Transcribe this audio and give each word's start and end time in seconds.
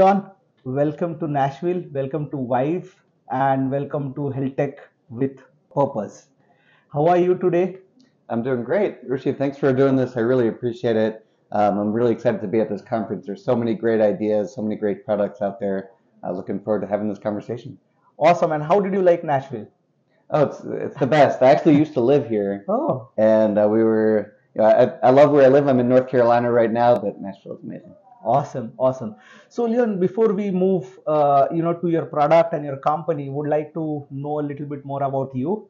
Leon. 0.00 0.30
Welcome 0.64 1.18
to 1.18 1.28
Nashville. 1.28 1.82
Welcome 1.92 2.30
to 2.30 2.38
Vive 2.50 2.94
and 3.30 3.70
welcome 3.70 4.14
to 4.14 4.30
Health 4.30 4.56
Tech 4.56 4.78
with 5.10 5.42
Purpose. 5.74 6.28
How 6.90 7.06
are 7.08 7.18
you 7.18 7.34
today? 7.36 7.80
I'm 8.30 8.42
doing 8.42 8.64
great. 8.64 8.96
Rishi, 9.06 9.32
thanks 9.32 9.58
for 9.58 9.74
doing 9.74 9.96
this. 9.96 10.16
I 10.16 10.20
really 10.20 10.48
appreciate 10.48 10.96
it. 10.96 11.26
Um, 11.52 11.76
I'm 11.78 11.92
really 11.92 12.12
excited 12.12 12.40
to 12.40 12.48
be 12.48 12.60
at 12.60 12.70
this 12.70 12.80
conference. 12.80 13.26
There's 13.26 13.44
so 13.44 13.54
many 13.54 13.74
great 13.74 14.00
ideas, 14.00 14.54
so 14.54 14.62
many 14.62 14.76
great 14.76 15.04
products 15.04 15.42
out 15.42 15.60
there. 15.60 15.90
I'm 16.22 16.34
looking 16.34 16.60
forward 16.60 16.80
to 16.80 16.86
having 16.86 17.10
this 17.10 17.18
conversation. 17.18 17.76
Awesome. 18.16 18.52
And 18.52 18.62
how 18.62 18.80
did 18.80 18.94
you 18.94 19.02
like 19.02 19.22
Nashville? 19.22 19.68
Oh, 20.30 20.44
it's 20.44 20.60
it's 20.64 20.98
the 20.98 21.06
best. 21.06 21.42
I 21.42 21.50
actually 21.50 21.76
used 21.76 21.92
to 21.92 22.00
live 22.00 22.26
here, 22.26 22.64
Oh, 22.68 23.10
and 23.18 23.58
uh, 23.58 23.68
we 23.68 23.84
were. 23.84 24.38
You 24.54 24.62
know, 24.62 24.68
I, 24.68 25.08
I 25.08 25.10
love 25.10 25.30
where 25.30 25.44
I 25.44 25.48
live. 25.48 25.68
I'm 25.68 25.78
in 25.78 25.90
North 25.90 26.08
Carolina 26.08 26.50
right 26.50 26.72
now, 26.72 26.96
but 26.96 27.20
Nashville 27.20 27.58
is 27.58 27.62
amazing. 27.62 27.94
Awesome, 28.24 28.72
awesome. 28.78 29.16
So, 29.48 29.64
Leon, 29.64 29.98
before 30.00 30.32
we 30.32 30.50
move, 30.50 30.98
uh, 31.06 31.48
you 31.52 31.62
know, 31.62 31.74
to 31.74 31.88
your 31.88 32.06
product 32.06 32.52
and 32.52 32.64
your 32.64 32.76
company, 32.78 33.28
would 33.28 33.48
like 33.48 33.72
to 33.74 34.06
know 34.10 34.40
a 34.40 34.44
little 34.50 34.66
bit 34.66 34.84
more 34.84 35.02
about 35.02 35.34
you, 35.34 35.68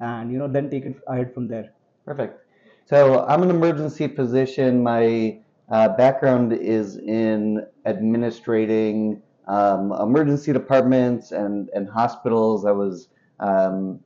and 0.00 0.32
you 0.32 0.38
know, 0.38 0.48
then 0.48 0.70
take 0.70 0.84
it 0.84 0.96
ahead 1.06 1.32
from 1.34 1.48
there. 1.48 1.70
Perfect. 2.04 2.44
So 2.86 3.24
I'm 3.26 3.42
an 3.42 3.50
emergency 3.50 4.08
physician. 4.08 4.82
My 4.82 5.38
uh, 5.70 5.88
background 5.96 6.52
is 6.52 6.96
in 6.96 7.64
administrating 7.84 9.22
um, 9.46 9.92
emergency 9.92 10.52
departments 10.52 11.32
and, 11.32 11.68
and 11.74 11.88
hospitals. 11.88 12.64
I 12.66 12.72
was 12.72 13.08
um, 13.38 14.00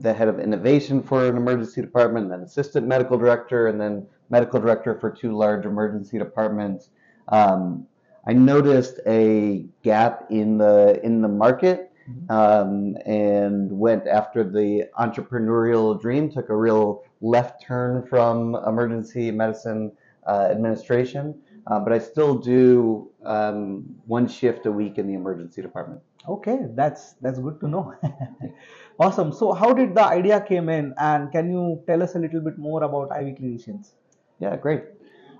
the 0.00 0.12
head 0.12 0.28
of 0.28 0.38
innovation 0.38 1.02
for 1.02 1.26
an 1.26 1.36
emergency 1.36 1.80
department, 1.80 2.30
then 2.30 2.40
assistant 2.40 2.86
medical 2.86 3.18
director, 3.18 3.66
and 3.66 3.80
then 3.80 4.06
medical 4.30 4.60
director 4.60 4.98
for 4.98 5.10
two 5.10 5.36
large 5.36 5.66
emergency 5.66 6.18
departments. 6.18 6.90
Um, 7.28 7.86
I 8.26 8.32
noticed 8.32 9.00
a 9.06 9.66
gap 9.82 10.26
in 10.30 10.58
the 10.58 11.00
in 11.02 11.22
the 11.22 11.28
market 11.28 11.92
um, 12.30 12.96
and 13.04 13.70
went 13.70 14.06
after 14.06 14.44
the 14.44 14.88
entrepreneurial 14.98 16.00
dream. 16.00 16.30
Took 16.30 16.48
a 16.48 16.56
real 16.56 17.04
left 17.20 17.62
turn 17.62 18.06
from 18.06 18.54
emergency 18.66 19.30
medicine 19.30 19.92
uh, 20.26 20.48
administration, 20.50 21.34
uh, 21.66 21.80
but 21.80 21.92
I 21.92 21.98
still 21.98 22.36
do 22.36 23.10
um, 23.24 23.84
one 24.06 24.28
shift 24.28 24.66
a 24.66 24.72
week 24.72 24.98
in 24.98 25.06
the 25.06 25.14
emergency 25.14 25.62
department. 25.62 26.00
Okay, 26.28 26.58
that's 26.74 27.14
that's 27.14 27.38
good 27.38 27.58
to 27.60 27.68
know. 27.68 27.94
awesome. 29.02 29.32
So, 29.32 29.52
how 29.52 29.72
did 29.72 29.94
the 29.94 30.04
idea 30.04 30.40
came 30.40 30.68
in, 30.68 30.94
and 30.98 31.30
can 31.32 31.50
you 31.50 31.82
tell 31.86 32.02
us 32.02 32.14
a 32.14 32.18
little 32.18 32.40
bit 32.40 32.58
more 32.58 32.82
about 32.82 33.12
Ivy 33.12 33.32
Clinicians? 33.32 33.92
Yeah, 34.38 34.56
great. 34.56 34.84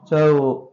So 0.05 0.73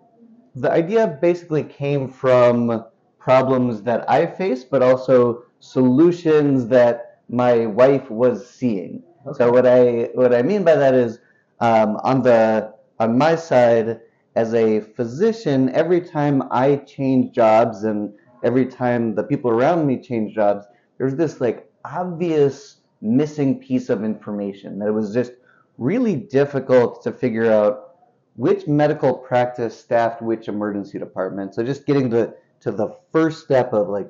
the 0.56 0.72
idea 0.72 1.18
basically 1.22 1.64
came 1.64 2.10
from 2.10 2.86
problems 3.20 3.82
that 3.84 4.10
I 4.10 4.26
faced, 4.26 4.70
but 4.70 4.82
also 4.82 5.44
solutions 5.60 6.68
that 6.68 7.22
my 7.30 7.66
wife 7.66 8.10
was 8.10 8.50
seeing. 8.50 9.04
So 9.34 9.52
what 9.52 9.68
I 9.68 10.10
what 10.14 10.34
I 10.34 10.42
mean 10.42 10.64
by 10.64 10.76
that 10.76 10.94
is 10.94 11.20
um, 11.60 11.98
on 12.04 12.24
the 12.24 12.74
on 13.00 13.18
my 13.18 13.36
side 13.36 14.00
as 14.36 14.54
a 14.54 14.80
physician, 14.80 15.70
every 15.70 16.02
time 16.02 16.44
I 16.52 16.78
change 16.78 17.36
jobs 17.36 17.84
and 17.84 18.14
every 18.44 18.66
time 18.66 19.16
the 19.16 19.24
people 19.24 19.52
around 19.52 19.86
me 19.86 20.02
change 20.02 20.34
jobs, 20.34 20.66
there's 20.98 21.16
this 21.16 21.42
like 21.42 21.70
obvious 21.86 22.79
missing 23.02 23.60
piece 23.60 23.90
of 23.90 24.04
information 24.04 24.80
that 24.80 24.88
it 24.88 24.94
was 24.94 25.14
just 25.14 25.34
really 25.78 26.16
difficult 26.16 27.02
to 27.04 27.12
figure 27.12 27.52
out 27.52 27.96
which 28.36 28.68
medical 28.68 29.14
practice 29.14 29.78
staffed 29.78 30.22
which 30.22 30.48
emergency 30.48 31.00
department. 31.00 31.54
So 31.54 31.64
just 31.64 31.86
getting 31.86 32.10
to 32.12 32.34
to 32.62 32.72
the 32.72 32.96
first 33.12 33.44
step 33.44 33.74
of 33.74 33.88
like 33.88 34.10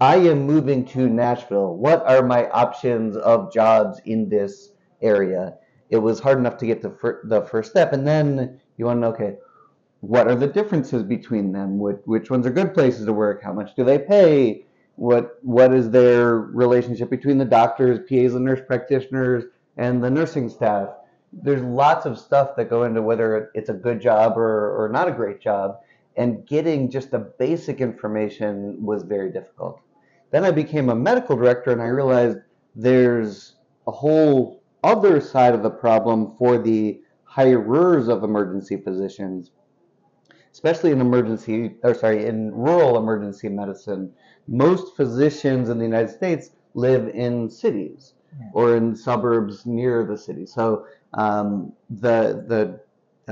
I 0.00 0.16
am 0.16 0.42
moving 0.42 0.84
to 0.86 1.08
Nashville. 1.08 1.76
What 1.76 2.04
are 2.06 2.26
my 2.26 2.48
options 2.50 3.16
of 3.16 3.52
jobs 3.52 4.00
in 4.04 4.28
this 4.28 4.72
area? 5.00 5.54
It 5.90 5.98
was 5.98 6.18
hard 6.18 6.38
enough 6.38 6.56
to 6.56 6.66
get 6.66 6.82
to 6.82 6.90
fir- 6.90 7.20
the 7.24 7.42
first 7.42 7.70
step, 7.70 7.92
and 7.92 8.04
then 8.04 8.60
you 8.76 8.86
want 8.86 8.96
to 8.96 9.00
know, 9.00 9.12
okay, 9.12 9.36
what 10.00 10.26
are 10.26 10.34
the 10.34 10.48
differences 10.48 11.04
between 11.04 11.52
them? 11.52 11.78
Which, 11.78 12.00
which 12.04 12.30
ones 12.30 12.48
are 12.48 12.50
good 12.50 12.74
places 12.74 13.06
to 13.06 13.12
work? 13.12 13.44
How 13.44 13.52
much 13.52 13.76
do 13.76 13.84
they 13.84 13.98
pay? 13.98 14.64
What 14.96 15.38
what 15.42 15.72
is 15.72 15.90
their 15.90 16.36
relationship 16.36 17.10
between 17.10 17.38
the 17.38 17.44
doctors, 17.44 17.98
PAs, 18.08 18.34
and 18.34 18.44
nurse 18.44 18.60
practitioners, 18.66 19.44
and 19.76 20.02
the 20.02 20.10
nursing 20.10 20.48
staff? 20.48 20.88
There's 21.32 21.62
lots 21.62 22.04
of 22.04 22.18
stuff 22.18 22.56
that 22.56 22.68
go 22.68 22.84
into 22.84 23.00
whether 23.00 23.50
it's 23.54 23.70
a 23.70 23.74
good 23.74 24.00
job 24.00 24.36
or, 24.36 24.84
or 24.84 24.88
not 24.90 25.08
a 25.08 25.12
great 25.12 25.40
job, 25.40 25.78
and 26.16 26.46
getting 26.46 26.90
just 26.90 27.10
the 27.10 27.32
basic 27.38 27.80
information 27.80 28.84
was 28.84 29.02
very 29.02 29.32
difficult. 29.32 29.80
Then 30.30 30.44
I 30.44 30.50
became 30.50 30.90
a 30.90 30.94
medical 30.94 31.36
director 31.36 31.72
and 31.72 31.80
I 31.80 31.86
realized 31.86 32.38
there's 32.74 33.54
a 33.86 33.90
whole 33.90 34.62
other 34.84 35.20
side 35.20 35.54
of 35.54 35.62
the 35.62 35.70
problem 35.70 36.34
for 36.38 36.58
the 36.58 37.00
hirers 37.24 38.08
of 38.08 38.24
emergency 38.24 38.76
physicians, 38.76 39.50
especially 40.52 40.90
in 40.92 41.00
emergency, 41.00 41.76
or 41.82 41.94
sorry, 41.94 42.26
in 42.26 42.52
rural 42.52 42.98
emergency 42.98 43.48
medicine. 43.48 44.12
Most 44.48 44.96
physicians 44.96 45.68
in 45.68 45.78
the 45.78 45.84
United 45.84 46.10
States 46.10 46.50
live 46.74 47.08
in 47.08 47.48
cities 47.50 48.14
Yeah. 48.40 48.48
or 48.54 48.76
in 48.76 48.96
suburbs 48.96 49.66
near 49.66 50.04
the 50.04 50.16
city. 50.16 50.46
So 50.46 50.86
um, 51.14 51.72
the 51.90 52.44
the 52.48 52.80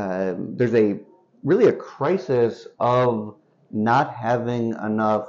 uh, 0.00 0.34
there's 0.56 0.74
a 0.74 1.00
really 1.42 1.66
a 1.66 1.72
crisis 1.72 2.66
of 2.78 3.36
not 3.70 4.12
having 4.14 4.70
enough 4.84 5.26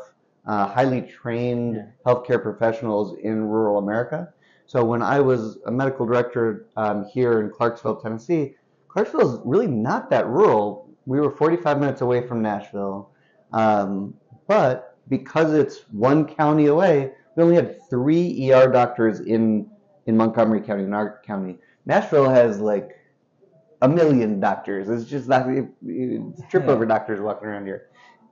uh, 0.47 0.67
highly 0.67 1.01
trained 1.03 1.75
Yeah. 1.75 1.85
healthcare 2.05 2.41
professionals 2.41 3.17
in 3.23 3.43
rural 3.45 3.77
America. 3.77 4.33
So 4.65 4.83
when 4.85 5.01
I 5.01 5.19
was 5.19 5.57
a 5.65 5.71
medical 5.71 6.05
director 6.05 6.67
um, 6.77 7.05
here 7.13 7.41
in 7.41 7.49
Clarksville, 7.49 8.01
Tennessee, 8.01 8.55
Clarksville 8.87 9.35
is 9.35 9.41
really 9.45 9.67
not 9.67 10.09
that 10.09 10.27
rural. 10.27 10.90
We 11.05 11.19
were 11.19 11.31
45 11.31 11.79
minutes 11.79 12.01
away 12.01 12.27
from 12.27 12.41
Nashville, 12.41 13.09
um, 13.53 14.13
but 14.47 14.97
because 15.07 15.53
it's 15.53 15.79
one 15.91 16.25
county 16.25 16.67
away, 16.67 17.11
we 17.35 17.43
only 17.43 17.55
had 17.55 17.79
three 17.89 18.51
ER 18.51 18.71
doctors 18.71 19.19
in 19.21 19.69
in 20.07 20.17
Montgomery 20.17 20.61
County, 20.61 20.83
in 20.83 20.93
our 20.93 21.21
county. 21.25 21.59
Nashville 21.85 22.29
has 22.29 22.59
like 22.59 22.97
a 23.81 23.87
million 23.87 24.39
doctors. 24.39 24.89
It's 24.89 25.09
just 25.09 25.27
not 25.27 25.47
it's 25.49 26.41
trip 26.49 26.67
over 26.67 26.85
doctors 26.85 27.19
walking 27.19 27.47
around 27.47 27.65
here. 27.65 27.87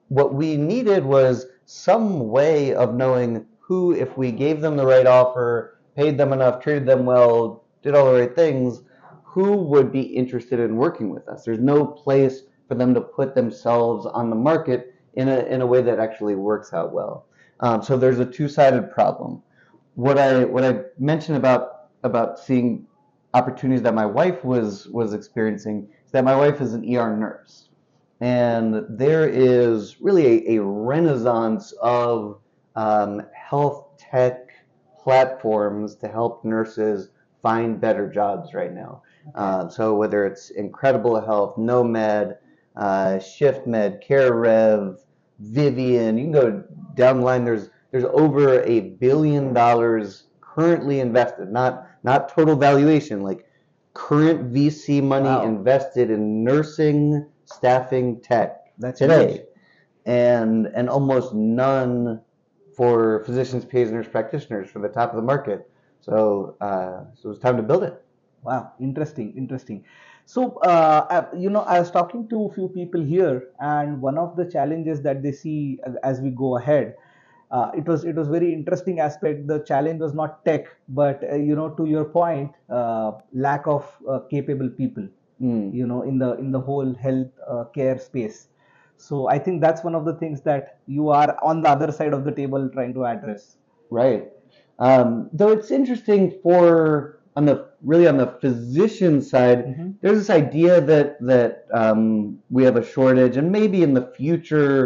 What 0.10 0.34
we 0.34 0.58
needed 0.58 1.06
was 1.06 1.46
some 1.66 2.30
way 2.30 2.74
of 2.74 2.96
knowing 2.96 3.46
who, 3.60 3.94
if 3.94 4.18
we 4.18 4.32
gave 4.32 4.62
them 4.62 4.76
the 4.76 4.86
right 4.86 5.06
offer, 5.06 5.80
paid 5.96 6.18
them 6.18 6.34
enough, 6.34 6.62
treated 6.62 6.86
them 6.88 7.06
well, 7.06 7.64
did 7.84 7.96
all 7.96 8.12
the 8.12 8.20
right 8.22 8.36
things, 8.36 8.82
who 9.24 9.58
would 9.58 9.92
be 9.92 10.02
interested 10.02 10.60
in 10.60 10.76
working 10.76 11.10
with 11.10 11.28
us. 11.28 11.46
There's 11.46 11.60
no 11.60 11.86
place 11.86 12.42
for 12.70 12.76
them 12.76 12.94
to 12.94 13.02
put 13.02 13.36
themselves 13.36 14.06
on 14.06 14.30
the 14.30 14.36
market 14.36 14.96
in 15.16 15.28
a, 15.28 15.40
in 15.48 15.62
a 15.62 15.66
way 15.66 15.82
that 15.82 16.00
actually 16.00 16.36
works 16.36 16.72
out 16.72 16.94
well. 16.94 17.26
Um, 17.60 17.82
so 17.84 17.98
there's 17.98 18.20
a 18.20 18.26
two-sided 18.26 18.92
problem. 18.92 19.42
What 19.96 20.18
I 20.18 20.46
what 20.46 20.64
I 20.64 20.84
mentioned 20.98 21.36
about 21.36 21.90
about 22.04 22.40
seeing 22.40 22.88
opportunities 23.34 23.82
that 23.82 23.94
my 23.94 24.06
wife 24.06 24.46
was 24.46 24.88
was 24.88 25.14
experiencing 25.14 25.90
is 26.06 26.12
that 26.12 26.24
my 26.24 26.36
wife 26.36 26.62
is 26.62 26.74
an 26.74 26.84
ER 26.96 27.18
nurse, 27.18 27.68
and 28.22 28.86
there 28.88 29.28
is 29.28 30.00
really 30.00 30.48
a, 30.48 30.58
a 30.58 30.64
renaissance 30.64 31.74
of 31.82 32.40
um, 32.78 33.24
health 33.34 33.98
tech 33.98 34.52
platforms 35.04 35.96
to 35.96 36.08
help 36.08 36.46
nurses 36.46 37.10
find 37.42 37.82
better 37.82 38.08
jobs 38.10 38.54
right 38.54 38.74
now. 38.74 39.02
Um, 39.36 39.70
so 39.70 39.96
whether 39.96 40.26
it's 40.26 40.50
Incredible 40.52 41.20
Health, 41.20 41.58
Nomad, 41.58 42.38
uh, 42.80 43.20
ShiftMed, 43.20 44.08
CareRev, 44.08 45.00
Vivian, 45.40 46.18
you 46.18 46.26
can 46.26 46.34
go 46.34 46.64
down 46.96 47.20
the 47.20 47.26
line. 47.26 47.46
There's 47.46 47.70
there's 47.92 48.06
over 48.06 48.64
a 48.64 48.82
billion 48.82 49.54
dollars 49.54 50.28
currently 50.42 51.00
invested, 51.02 51.52
not 51.52 51.88
not 52.04 52.30
total 52.30 52.56
valuation, 52.58 53.22
like 53.24 53.46
current 53.94 54.54
VC 54.54 55.02
money 55.04 55.30
Wow. 55.30 55.44
invested 55.44 56.12
in 56.12 56.44
nursing 56.44 57.28
staffing 57.46 58.22
tech 58.22 58.58
That's 58.80 59.00
today, 59.00 59.30
huge. 59.30 59.42
and 60.06 60.68
and 60.76 60.90
almost 60.90 61.34
none 61.34 62.22
for 62.76 63.24
physicians, 63.26 63.66
PAs, 63.66 63.92
nurse 63.92 64.08
practitioners 64.08 64.70
for 64.70 64.80
the 64.80 64.90
top 64.90 65.12
of 65.12 65.18
the 65.18 65.24
market. 65.24 65.70
So 66.02 66.56
uh, 66.62 67.06
so 67.16 67.32
it's 67.32 67.40
time 67.40 67.58
to 67.58 67.64
build 67.64 67.84
it. 67.84 68.04
Wow, 68.44 68.74
interesting, 68.80 69.36
interesting. 69.38 69.86
So, 70.32 70.42
uh, 70.72 71.06
I- 71.18 71.36
you 71.44 71.50
know, 71.50 71.62
I 71.76 71.80
was 71.80 71.90
talking 71.90 72.28
to 72.32 72.46
a 72.46 72.50
few 72.56 72.68
people 72.74 73.02
here, 73.12 73.38
and 73.68 74.02
one 74.08 74.18
of 74.24 74.36
the 74.40 74.46
challenges 74.56 75.02
that 75.08 75.24
they 75.24 75.32
see 75.32 75.80
as- 76.10 76.22
we 76.26 76.30
go 76.42 76.52
ahead, 76.58 76.92
uh, 77.52 77.72
it 77.80 77.88
was 77.92 78.06
it 78.12 78.20
was 78.22 78.28
very 78.34 78.50
interesting 78.58 79.00
aspect. 79.06 79.48
The 79.52 79.58
challenge 79.70 80.06
was 80.08 80.14
not 80.20 80.46
tech, 80.50 80.70
but 81.00 81.24
uh, 81.32 81.40
you 81.48 81.56
know, 81.56 81.70
to 81.80 81.88
your 81.94 82.06
point, 82.18 82.52
uh, 82.82 83.14
lack 83.48 83.66
of 83.76 83.90
uh, 84.08 84.20
capable 84.36 84.70
people. 84.82 85.08
Mm. 85.42 85.74
You 85.74 85.88
know, 85.88 86.04
in 86.14 86.20
the 86.20 86.32
in 86.46 86.52
the 86.52 86.62
whole 86.70 86.94
health 86.94 87.44
uh, 87.48 87.64
care 87.80 87.98
space. 87.98 88.40
So 88.98 89.28
I 89.30 89.40
think 89.40 89.62
that's 89.62 89.84
one 89.84 89.96
of 89.96 90.06
the 90.06 90.14
things 90.22 90.42
that 90.42 90.74
you 90.86 91.10
are 91.10 91.38
on 91.42 91.62
the 91.62 91.70
other 91.70 91.92
side 91.92 92.14
of 92.14 92.26
the 92.26 92.34
table 92.40 92.70
trying 92.70 92.94
to 93.00 93.06
address. 93.06 93.56
Right. 93.90 94.32
Um, 94.88 95.30
though 95.34 95.52
it's 95.52 95.72
interesting 95.72 96.32
for 96.44 97.19
on 97.40 97.46
the 97.46 97.58
really 97.92 98.08
on 98.14 98.18
the 98.18 98.28
physician 98.42 99.22
side, 99.22 99.60
Mhm. 99.66 99.94
there's 100.02 100.18
this 100.22 100.30
idea 100.44 100.82
that 100.92 101.08
that 101.32 101.52
um, 101.82 102.02
we 102.56 102.62
have 102.68 102.76
a 102.84 102.84
shortage, 102.94 103.36
and 103.40 103.48
maybe 103.60 103.80
in 103.88 103.94
the 104.00 104.06
future, 104.20 104.78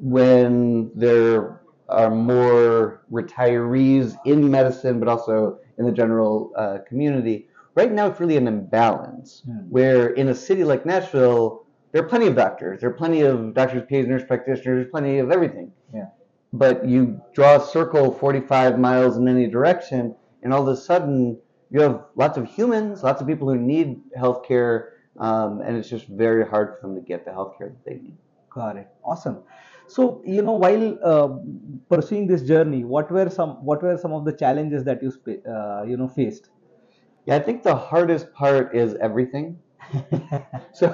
when 0.00 0.90
there 0.94 1.60
are 1.90 2.10
more 2.10 3.02
retirees 3.12 4.16
in 4.24 4.50
medicine, 4.50 4.98
but 4.98 5.08
also 5.14 5.58
in 5.78 5.84
the 5.84 5.92
general 5.92 6.34
uh, 6.56 6.78
community. 6.88 7.36
Right 7.76 7.92
now, 7.92 8.06
it's 8.08 8.18
really 8.20 8.38
an 8.44 8.48
imbalance 8.48 9.42
Hmm. 9.44 9.58
where 9.76 10.02
in 10.20 10.28
a 10.28 10.34
city 10.46 10.64
like 10.64 10.82
Nashville, 10.86 11.44
there 11.92 12.02
are 12.02 12.08
plenty 12.08 12.26
of 12.26 12.34
doctors, 12.44 12.80
there 12.80 12.88
are 12.90 12.98
plenty 13.04 13.20
of 13.30 13.52
doctors, 13.60 13.82
PAs, 13.90 14.06
nurse 14.06 14.24
practitioners, 14.32 14.86
plenty 14.94 15.18
of 15.18 15.30
everything 15.36 15.68
Yeah. 15.92 16.06
but 16.64 16.76
you 16.92 17.20
draw 17.36 17.56
a 17.56 17.60
circle 17.76 18.06
45 18.12 18.78
miles 18.78 19.12
in 19.18 19.28
any 19.28 19.46
direction, 19.56 20.14
and 20.42 20.52
all 20.54 20.62
of 20.62 20.68
a 20.68 20.76
sudden 20.90 21.36
you 21.74 21.80
have 21.82 22.04
lots 22.16 22.38
of 22.38 22.46
humans, 22.46 23.02
lots 23.04 23.20
of 23.20 23.28
people 23.28 23.48
who 23.48 23.56
need 23.58 24.00
healthcare, 24.18 24.90
um, 25.18 25.60
and 25.62 25.76
it's 25.76 25.90
just 25.90 26.08
very 26.08 26.46
hard 26.46 26.76
for 26.76 26.88
them 26.88 26.96
to 26.96 27.02
get 27.02 27.26
the 27.26 27.32
healthcare 27.32 27.70
that 27.74 27.84
they 27.86 27.96
need. 27.96 28.18
Got 28.50 28.76
it. 28.76 28.88
Awesome. 29.04 29.42
So 29.88 30.22
you 30.26 30.42
know, 30.42 30.52
while 30.52 30.98
uh, 31.04 31.28
pursuing 31.90 32.26
this 32.26 32.42
journey, 32.42 32.84
what 32.84 33.10
were 33.10 33.28
some 33.30 33.64
what 33.64 33.82
were 33.82 33.96
some 33.98 34.12
of 34.12 34.24
the 34.24 34.32
challenges 34.32 34.84
that 34.84 35.02
you 35.02 35.12
uh, 35.50 35.84
you 35.84 35.96
know 35.96 36.08
faced? 36.08 36.50
Yeah, 37.26 37.36
I 37.36 37.40
think 37.40 37.62
the 37.62 37.76
hardest 37.76 38.32
part 38.34 38.74
is 38.76 38.94
everything. 38.96 39.60
So, 40.72 40.88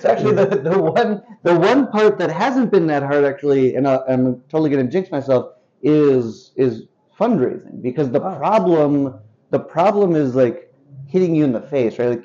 so 0.00 0.08
actually, 0.08 0.34
the, 0.34 0.60
the 0.62 0.78
one 0.78 1.22
the 1.42 1.58
one 1.58 1.88
part 1.88 2.18
that 2.18 2.30
hasn't 2.30 2.70
been 2.70 2.86
that 2.88 3.02
hard 3.02 3.24
actually, 3.24 3.74
and 3.74 3.88
I, 3.88 4.00
I'm 4.08 4.42
totally 4.50 4.70
going 4.70 4.84
to 4.84 4.90
jinx 4.92 5.10
myself, 5.10 5.54
is 5.82 6.52
is 6.56 6.84
fundraising 7.18 7.82
because 7.82 8.10
the 8.10 8.20
Wow. 8.20 8.38
problem 8.38 9.18
the 9.50 9.58
problem 9.58 10.14
is 10.14 10.34
like 10.34 10.72
hitting 11.06 11.34
you 11.34 11.44
in 11.44 11.52
the 11.52 11.60
face, 11.60 11.98
right? 11.98 12.10
Like 12.10 12.24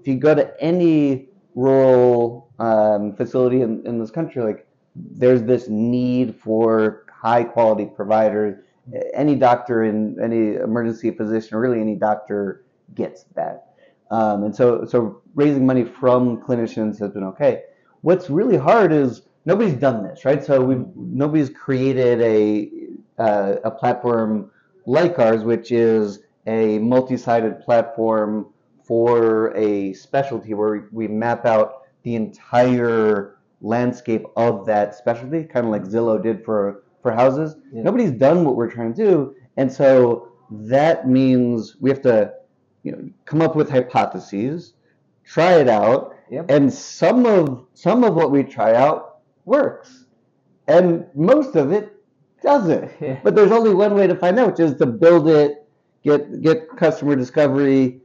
if 0.00 0.08
you 0.08 0.16
go 0.16 0.34
to 0.34 0.52
any 0.62 1.28
rural 1.54 2.50
um, 2.58 3.14
facility 3.16 3.62
in, 3.62 3.86
in 3.86 3.98
this 3.98 4.10
country, 4.10 4.42
like 4.42 4.66
there's 4.94 5.42
this 5.42 5.68
need 5.68 6.36
for 6.36 7.04
high 7.12 7.44
quality 7.44 7.86
providers. 7.86 8.62
Any 9.14 9.34
doctor 9.34 9.84
in 9.84 10.18
any 10.22 10.56
emergency 10.56 11.10
physician, 11.10 11.56
really 11.56 11.80
any 11.80 11.96
doctor, 11.96 12.64
gets 12.94 13.24
that. 13.34 13.74
Um, 14.10 14.44
and 14.44 14.54
so, 14.54 14.84
so 14.84 15.22
raising 15.34 15.64
money 15.64 15.84
from 15.84 16.42
clinicians 16.42 16.98
has 17.00 17.10
been 17.10 17.24
okay. 17.24 17.62
What's 18.02 18.28
really 18.28 18.58
hard 18.58 18.92
is 18.92 19.22
nobody's 19.46 19.74
done 19.74 20.04
this, 20.04 20.24
right? 20.24 20.44
So 20.44 20.62
we've 20.62 20.86
nobody's 20.94 21.48
created 21.48 22.20
a 22.20 22.70
uh, 23.18 23.56
a 23.64 23.70
platform 23.70 24.50
like 24.86 25.18
ours, 25.18 25.44
which 25.44 25.72
is 25.72 26.20
a 26.46 26.78
multi-sided 26.78 27.60
platform 27.60 28.46
for 28.84 29.56
a 29.56 29.92
specialty 29.94 30.52
where 30.54 30.88
we, 30.92 31.08
map 31.08 31.46
out 31.46 31.82
the 32.02 32.14
entire 32.16 33.36
landscape 33.62 34.24
of 34.36 34.66
that 34.66 34.94
specialty, 34.94 35.44
kind 35.44 35.64
of 35.66 35.72
like 35.72 35.84
Zillow 35.84 36.22
did 36.22 36.44
for 36.44 36.82
for 37.02 37.12
houses. 37.12 37.56
Yeah. 37.72 37.82
Nobody's 37.82 38.12
done 38.12 38.44
what 38.44 38.56
we're 38.56 38.70
trying 38.70 38.94
to 38.94 39.04
do, 39.04 39.34
and 39.56 39.70
so 39.72 40.28
that 40.50 41.08
means 41.08 41.76
we 41.80 41.90
have 41.90 42.02
to, 42.02 42.32
you 42.82 42.92
know, 42.92 43.08
come 43.24 43.40
up 43.42 43.56
with 43.56 43.70
hypotheses, 43.70 44.74
try 45.24 45.54
it 45.54 45.68
out, 45.68 46.14
Yep. 46.30 46.50
and 46.50 46.72
some 46.72 47.26
of 47.26 47.66
some 47.74 48.04
of 48.04 48.14
what 48.14 48.30
we 48.30 48.42
try 48.42 48.74
out 48.74 49.18
works, 49.44 50.06
and 50.68 51.06
most 51.14 51.56
of 51.56 51.72
it 51.72 51.92
doesn't. 52.42 52.90
Yeah. 53.00 53.18
But 53.24 53.34
there's 53.34 53.52
only 53.52 53.74
one 53.74 53.94
way 53.94 54.06
to 54.06 54.14
find 54.16 54.38
out, 54.38 54.48
which 54.50 54.60
is 54.60 54.74
to 54.76 54.86
build 54.86 55.28
it, 55.28 55.63
get 56.04 56.42
get 56.42 56.68
customer 56.76 57.16
discovery, 57.16 58.02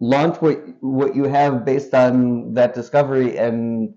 launch 0.00 0.40
what 0.42 0.58
what 0.80 1.14
you 1.16 1.24
have 1.24 1.64
based 1.64 1.94
on 1.94 2.54
that 2.54 2.74
discovery, 2.74 3.38
and 3.38 3.94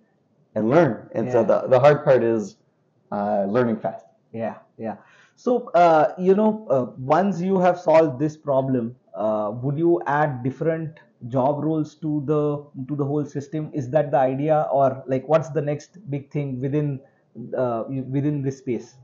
and 0.56 0.70
learn. 0.70 1.10
And 1.14 1.32
so 1.32 1.44
the 1.44 1.68
the 1.68 1.80
hard 1.80 2.04
part 2.04 2.24
is 2.24 2.58
uh, 3.12 3.46
learning 3.46 3.80
fast. 3.80 4.06
Yeah, 4.32 4.58
yeah. 4.78 4.98
So, 5.36 5.70
uh, 5.72 6.14
you 6.18 6.36
know, 6.36 6.68
uh, 6.70 6.92
once 6.98 7.42
you 7.42 7.60
have 7.60 7.80
solved 7.80 8.20
this 8.20 8.38
problem, 8.38 8.96
uh, 9.16 9.52
would 9.62 9.78
you 9.78 10.02
add 10.06 10.44
different 10.44 11.00
job 11.28 11.64
roles 11.64 11.96
to 11.96 12.24
the 12.26 12.66
to 12.88 12.96
the 12.96 13.06
whole 13.06 13.26
system? 13.26 13.72
Is 13.74 13.90
that 13.92 14.12
the 14.12 14.18
idea, 14.18 14.68
or 14.72 15.04
like, 15.08 15.28
what's 15.28 15.50
the 15.50 15.62
next 15.62 15.98
big 16.10 16.30
thing 16.32 16.60
within 16.60 17.00
uh, 17.58 17.84
within 17.88 18.42
this 18.44 18.58
space? 18.60 18.98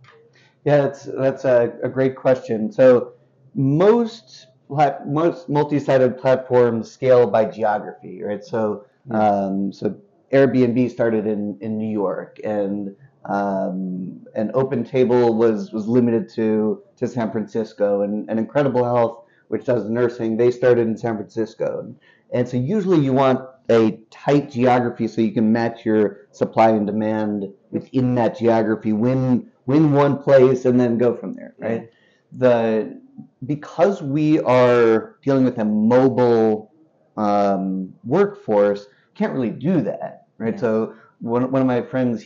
Yeah, 0.65 0.81
that's 0.81 1.03
that's 1.03 1.45
a, 1.45 1.73
a 1.83 1.89
great 1.89 2.15
question. 2.15 2.71
So 2.71 3.13
most 3.55 4.47
plat- 4.67 5.07
most 5.07 5.49
multi-sided 5.49 6.17
platforms 6.17 6.91
scale 6.91 7.27
by 7.27 7.45
geography, 7.45 8.21
right? 8.23 8.43
So 8.43 8.85
um, 9.11 9.71
so 9.71 9.95
Airbnb 10.31 10.89
started 10.91 11.27
in, 11.27 11.57
in 11.61 11.77
New 11.77 11.91
York, 11.91 12.39
and 12.43 12.95
um, 13.25 14.25
and 14.35 14.51
OpenTable 14.53 15.35
was 15.35 15.71
was 15.71 15.87
limited 15.87 16.29
to 16.35 16.81
to 16.97 17.07
San 17.07 17.31
Francisco, 17.31 18.01
and, 18.01 18.29
and 18.29 18.39
Incredible 18.39 18.83
Health, 18.83 19.23
which 19.47 19.65
does 19.65 19.89
nursing, 19.89 20.37
they 20.37 20.51
started 20.51 20.87
in 20.87 20.97
San 20.97 21.15
Francisco, 21.15 21.79
and, 21.79 21.95
and 22.31 22.47
so 22.47 22.57
usually 22.57 22.99
you 22.99 23.13
want 23.13 23.41
a 23.69 23.99
tight 24.11 24.51
geography 24.51 25.07
so 25.07 25.21
you 25.21 25.31
can 25.31 25.51
match 25.51 25.85
your 25.85 26.27
supply 26.31 26.69
and 26.69 26.85
demand 26.85 27.51
within 27.71 28.15
that 28.15 28.37
geography. 28.37 28.93
Win 28.93 29.49
win 29.65 29.93
one 29.93 30.17
place 30.17 30.65
and 30.65 30.79
then 30.79 30.97
go 30.97 31.15
from 31.15 31.33
there, 31.33 31.55
right? 31.57 31.89
The 32.37 32.99
because 33.45 34.01
we 34.01 34.39
are 34.41 35.17
dealing 35.21 35.45
with 35.45 35.57
a 35.59 35.65
mobile 35.65 36.71
um, 37.17 37.93
workforce, 38.03 38.87
can't 39.15 39.33
really 39.33 39.49
do 39.49 39.81
that, 39.81 40.27
right? 40.37 40.53
Yeah. 40.53 40.59
So 40.59 40.95
one, 41.19 41.51
one 41.51 41.61
of 41.61 41.67
my 41.67 41.81
friends 41.81 42.25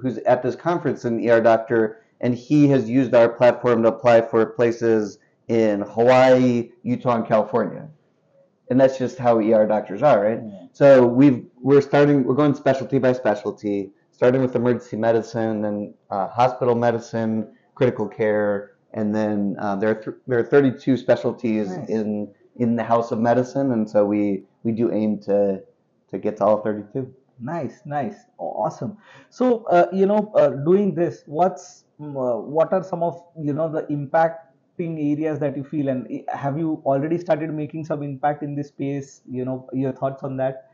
who's 0.00 0.18
at 0.18 0.42
this 0.42 0.56
conference, 0.56 1.04
an 1.04 1.28
ER 1.28 1.40
doctor, 1.40 2.02
and 2.20 2.34
he 2.34 2.68
has 2.68 2.88
used 2.88 3.14
our 3.14 3.28
platform 3.28 3.82
to 3.82 3.88
apply 3.88 4.22
for 4.22 4.46
places 4.46 5.18
in 5.48 5.82
Hawaii, 5.82 6.70
Utah, 6.82 7.16
and 7.16 7.26
California. 7.26 7.88
And 8.70 8.80
that's 8.80 8.96
just 8.96 9.18
how 9.18 9.38
ER 9.38 9.66
doctors 9.66 10.02
are, 10.02 10.22
right? 10.22 10.40
Yeah. 10.42 10.66
So 10.72 11.06
we've 11.06 11.44
we're 11.60 11.82
starting 11.82 12.24
we're 12.24 12.34
going 12.34 12.54
specialty 12.54 12.98
by 12.98 13.12
specialty, 13.12 13.90
starting 14.12 14.40
with 14.40 14.56
emergency 14.56 14.96
medicine, 14.96 15.60
then 15.62 15.94
uh, 16.10 16.28
hospital 16.28 16.74
medicine, 16.74 17.52
critical 17.74 18.08
care, 18.08 18.72
and 18.94 19.14
then 19.14 19.56
uh, 19.58 19.76
there 19.76 19.90
are 19.90 19.94
th- 19.94 20.16
there 20.26 20.38
are 20.38 20.44
32 20.44 20.96
specialties 20.96 21.70
Nice. 21.70 21.88
in 21.88 22.28
in 22.56 22.76
the 22.76 22.82
house 22.82 23.12
of 23.12 23.18
medicine, 23.18 23.72
and 23.72 23.88
so 23.88 24.04
we 24.04 24.44
we 24.62 24.72
do 24.72 24.92
aim 24.92 25.18
to 25.20 25.60
to 26.10 26.18
get 26.18 26.36
to 26.38 26.44
all 26.44 26.62
32. 26.62 27.12
Nice, 27.40 27.80
nice, 27.84 28.16
awesome. 28.38 28.96
So, 29.30 29.64
uh, 29.64 29.86
you 29.92 30.06
know, 30.06 30.30
uh, 30.36 30.50
doing 30.50 30.94
this, 30.94 31.24
what's 31.26 31.84
mm, 32.00 32.10
uh, 32.10 32.40
what 32.40 32.72
are 32.72 32.84
some 32.84 33.02
of 33.02 33.20
you 33.40 33.52
know 33.52 33.68
the 33.68 33.82
impacting 33.84 35.12
areas 35.12 35.38
that 35.40 35.56
you 35.56 35.64
feel, 35.64 35.88
and 35.88 36.22
have 36.28 36.58
you 36.58 36.82
already 36.84 37.18
started 37.18 37.52
making 37.52 37.84
some 37.84 38.02
impact 38.02 38.42
in 38.42 38.54
this 38.54 38.68
space? 38.68 39.22
You 39.28 39.44
know, 39.44 39.68
your 39.72 39.92
thoughts 39.92 40.22
on 40.22 40.36
that? 40.36 40.70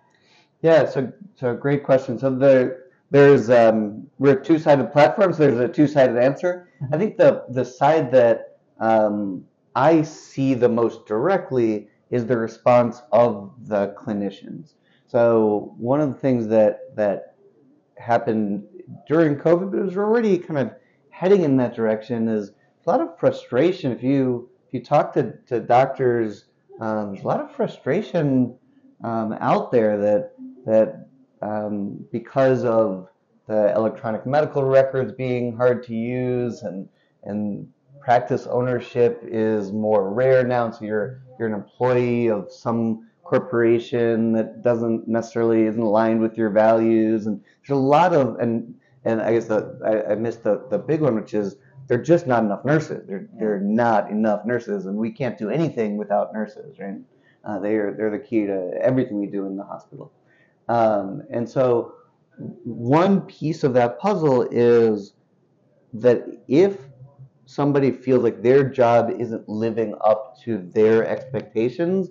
Yeah, 0.60 0.87
so 0.87 1.12
so 1.37 1.54
great 1.54 1.84
question. 1.84 2.18
So 2.18 2.34
there 2.34 2.88
there's 3.11 3.50
um, 3.50 4.07
we're 4.19 4.38
two-sided 4.38 4.93
platform, 4.93 5.33
so 5.33 5.38
there's 5.38 5.59
a 5.59 5.69
two-sided 5.69 6.19
answer. 6.19 6.69
I 6.93 6.99
think 6.99 7.17
the 7.17 7.45
the 7.49 7.65
side 7.65 8.12
that 8.12 8.59
um, 8.79 9.45
I 9.75 10.03
see 10.03 10.55
the 10.55 10.69
most 10.69 11.07
directly 11.07 11.88
is 12.11 12.27
the 12.27 12.37
response 12.37 13.03
of 13.12 13.53
the 13.67 13.95
clinicians. 13.99 14.75
So 15.07 15.75
one 15.79 16.00
of 16.00 16.12
the 16.12 16.19
things 16.19 16.49
that 16.49 16.95
that 16.97 17.35
happened 17.97 18.65
during 19.07 19.37
COVID, 19.37 19.71
but 19.71 19.79
it 19.79 19.85
was 19.85 19.97
already 19.97 20.38
kind 20.38 20.59
of 20.59 20.73
heading 21.11 21.43
in 21.43 21.57
that 21.57 21.75
direction, 21.75 22.29
is 22.29 22.53
a 22.87 22.91
lot 22.91 23.00
of 23.00 23.19
frustration. 23.19 23.91
If 23.93 24.03
you 24.03 24.50
if 24.67 24.75
you 24.75 24.85
talk 24.85 25.15
to, 25.15 25.33
to 25.47 25.61
doctors, 25.61 26.45
um, 26.81 27.12
there's 27.12 27.25
a 27.25 27.29
lot 27.29 27.41
of 27.41 27.55
frustration 27.57 28.55
um, 29.03 29.33
out 29.41 29.73
there 29.73 29.97
that 29.99 30.33
that 30.67 31.08
um, 31.42 32.04
because 32.12 32.64
of 32.64 33.09
the 33.47 33.75
electronic 33.75 34.26
medical 34.26 34.62
records 34.62 35.12
being 35.12 35.57
hard 35.57 35.83
to 35.85 35.95
use 35.95 36.62
and 36.62 36.88
and 37.25 37.68
practice 38.00 38.47
ownership 38.47 39.21
is 39.25 39.73
more 39.73 40.12
rare 40.12 40.47
now. 40.47 40.71
So 40.71 40.85
you're 40.85 41.23
you're 41.38 41.49
an 41.49 41.54
employee 41.54 42.28
of 42.28 42.50
some 42.50 43.09
corporation 43.23 44.33
that 44.33 44.62
doesn't 44.62 45.07
necessarily 45.07 45.64
isn't 45.64 45.80
aligned 45.80 46.21
with 46.21 46.37
your 46.37 46.50
values, 46.50 47.26
and 47.26 47.40
there's 47.61 47.76
a 47.76 47.80
lot 47.80 48.12
of 48.14 48.38
and 48.38 48.75
and 49.04 49.21
I 49.21 49.33
guess 49.35 49.47
the 49.47 49.78
I, 49.85 50.12
I 50.12 50.14
missed 50.14 50.42
the, 50.42 50.66
the 50.71 50.78
big 50.78 51.00
one, 51.00 51.14
which 51.14 51.35
is 51.35 51.57
there 51.87 51.99
are 51.99 52.02
just 52.02 52.26
not 52.26 52.42
enough 52.45 52.64
nurses. 52.64 53.07
There 53.07 53.28
there 53.38 53.54
are 53.54 53.61
not 53.61 54.11
enough 54.11 54.45
nurses, 54.45 54.87
and 54.87 54.97
we 54.97 55.11
can't 55.11 55.38
do 55.38 55.50
anything 55.50 55.97
without 55.97 56.33
nurses, 56.33 56.78
right? 56.78 56.97
Uh, 57.45 57.59
they 57.59 57.76
are 57.76 57.95
they're 57.95 58.11
the 58.11 58.18
key 58.18 58.47
to 58.47 58.73
everything 58.80 59.18
we 59.18 59.26
do 59.26 59.47
in 59.47 59.57
the 59.57 59.64
hospital. 59.64 60.12
Um, 60.68 61.22
and 61.30 61.48
so 61.48 61.94
one 62.64 63.22
piece 63.22 63.64
of 63.64 63.75
that 63.75 63.98
puzzle 63.98 64.42
is 64.50 65.14
that 65.92 66.25
if 66.46 66.78
somebody 67.46 67.90
feels 67.90 68.22
like 68.22 68.42
their 68.42 68.62
job 68.68 69.10
isn't 69.18 69.48
living 69.48 69.94
up 70.04 70.38
to 70.42 70.58
their 70.75 71.06
expectations, 71.06 72.10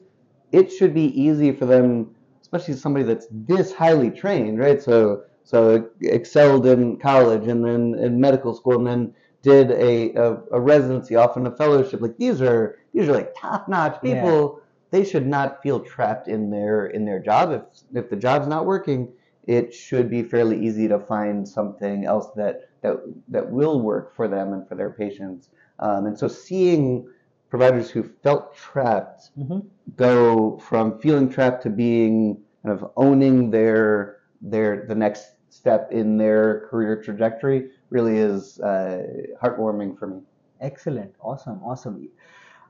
it 0.51 0.71
should 0.71 0.93
be 0.93 1.05
easy 1.19 1.51
for 1.51 1.65
them, 1.65 2.15
especially 2.41 2.73
somebody 2.73 3.05
that's 3.05 3.27
this 3.31 3.71
highly 3.73 4.09
trained, 4.09 4.59
right? 4.59 4.81
So 4.81 5.23
so 5.43 5.89
excelled 6.01 6.65
in 6.65 6.97
college 6.97 7.47
and 7.47 7.63
then 7.63 7.95
in 8.03 8.19
medical 8.19 8.53
school 8.53 8.75
and 8.75 8.87
then 8.87 9.13
did 9.43 9.71
a, 9.71 10.13
a, 10.15 10.33
a 10.51 10.59
residency, 10.59 11.15
often 11.15 11.47
a 11.47 11.55
fellowship. 11.55 12.01
Like 12.01 12.17
these 12.17 12.41
are 12.41 12.79
these 12.93 13.07
are 13.07 13.13
like 13.13 13.33
top 13.35 13.69
notch 13.69 14.01
people. 14.01 14.55
Yeah. 14.57 14.63
They 14.91 15.03
should 15.03 15.27
not 15.27 15.61
feel 15.61 15.79
trapped 15.79 16.27
in 16.27 16.49
their 16.49 16.87
in 16.87 17.05
their 17.05 17.19
job. 17.19 17.51
If 17.51 17.63
if 18.03 18.09
the 18.09 18.15
job's 18.15 18.47
not 18.47 18.65
working, 18.65 19.11
it 19.45 19.73
should 19.73 20.09
be 20.09 20.23
fairly 20.23 20.65
easy 20.65 20.87
to 20.87 20.99
find 20.99 21.47
something 21.47 22.05
else 22.05 22.27
that 22.35 22.69
that 22.81 22.97
that 23.27 23.49
will 23.49 23.81
work 23.81 24.15
for 24.15 24.27
them 24.27 24.53
and 24.53 24.67
for 24.67 24.75
their 24.75 24.91
patients. 24.91 25.49
Um, 25.79 26.05
and 26.05 26.17
so 26.17 26.27
seeing 26.27 27.07
providers 27.49 27.89
who 27.89 28.03
felt 28.03 28.55
trapped 28.55 29.29
mm-hmm. 29.37 29.59
go 29.95 30.57
from 30.57 30.99
feeling 30.99 31.29
trapped 31.29 31.63
to 31.63 31.69
being 31.69 32.41
kind 32.63 32.77
of 32.77 32.91
owning 32.97 33.51
their 33.51 34.17
their 34.41 34.85
the 34.87 34.95
next 34.95 35.33
step 35.49 35.91
in 35.91 36.17
their 36.17 36.67
career 36.69 37.01
trajectory 37.01 37.69
really 37.89 38.17
is 38.17 38.59
uh, 38.59 39.01
heartwarming 39.41 39.97
for 39.97 40.07
me. 40.07 40.21
Excellent, 40.59 41.13
awesome, 41.21 41.61
awesome. 41.63 42.09